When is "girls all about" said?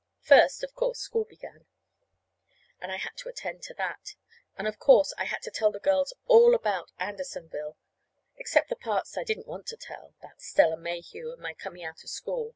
5.79-6.91